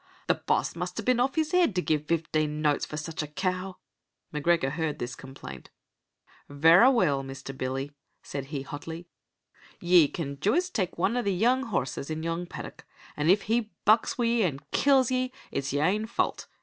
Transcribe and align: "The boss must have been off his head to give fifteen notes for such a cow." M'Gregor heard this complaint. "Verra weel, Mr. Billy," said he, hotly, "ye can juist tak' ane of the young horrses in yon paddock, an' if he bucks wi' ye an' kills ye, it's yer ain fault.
"The 0.25 0.33
boss 0.33 0.75
must 0.75 0.97
have 0.97 1.05
been 1.05 1.19
off 1.19 1.35
his 1.35 1.51
head 1.51 1.75
to 1.75 1.81
give 1.83 2.07
fifteen 2.07 2.59
notes 2.59 2.87
for 2.87 2.97
such 2.97 3.21
a 3.21 3.27
cow." 3.27 3.77
M'Gregor 4.33 4.71
heard 4.71 4.97
this 4.97 5.13
complaint. 5.13 5.69
"Verra 6.49 6.89
weel, 6.89 7.21
Mr. 7.21 7.55
Billy," 7.55 7.91
said 8.23 8.45
he, 8.45 8.63
hotly, 8.63 9.05
"ye 9.79 10.07
can 10.07 10.39
juist 10.39 10.73
tak' 10.73 10.97
ane 10.97 11.17
of 11.17 11.25
the 11.25 11.31
young 11.35 11.65
horrses 11.65 12.09
in 12.09 12.23
yon 12.23 12.47
paddock, 12.47 12.83
an' 13.15 13.29
if 13.29 13.43
he 13.43 13.69
bucks 13.85 14.17
wi' 14.17 14.25
ye 14.25 14.41
an' 14.43 14.61
kills 14.71 15.11
ye, 15.11 15.31
it's 15.51 15.71
yer 15.71 15.83
ain 15.83 16.07
fault. 16.07 16.47